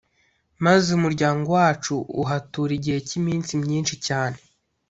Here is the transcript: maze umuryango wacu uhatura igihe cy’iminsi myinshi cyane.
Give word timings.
maze 0.65 0.87
umuryango 0.97 1.47
wacu 1.57 1.93
uhatura 2.21 2.71
igihe 2.79 2.99
cy’iminsi 3.07 3.51
myinshi 3.63 3.95
cyane. 4.07 4.37